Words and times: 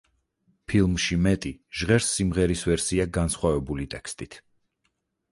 ფილმში 0.71 1.17
„მეტი“ 1.25 1.51
ჟღერს 1.81 2.07
სიმღერის 2.19 2.63
ვერსია 2.69 3.05
განსხვავებული 3.19 3.85
ტექსტით. 3.95 4.39